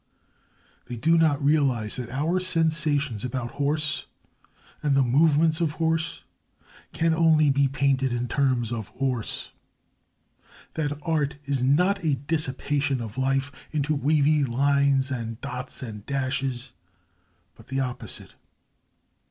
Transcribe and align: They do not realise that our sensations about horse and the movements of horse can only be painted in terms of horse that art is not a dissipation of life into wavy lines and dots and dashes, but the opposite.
They 0.87 0.97
do 0.97 1.15
not 1.15 1.45
realise 1.45 1.97
that 1.97 2.09
our 2.09 2.39
sensations 2.39 3.23
about 3.23 3.51
horse 3.61 4.07
and 4.81 4.97
the 4.97 5.03
movements 5.03 5.61
of 5.61 5.73
horse 5.73 6.23
can 6.91 7.13
only 7.13 7.51
be 7.51 7.67
painted 7.67 8.11
in 8.11 8.27
terms 8.27 8.71
of 8.73 8.87
horse 8.87 9.51
that 10.73 10.97
art 11.03 11.37
is 11.45 11.61
not 11.61 12.03
a 12.03 12.15
dissipation 12.15 12.99
of 12.99 13.19
life 13.19 13.51
into 13.71 13.93
wavy 13.93 14.43
lines 14.43 15.11
and 15.11 15.39
dots 15.39 15.83
and 15.83 16.03
dashes, 16.07 16.73
but 17.53 17.67
the 17.67 17.79
opposite. 17.79 18.33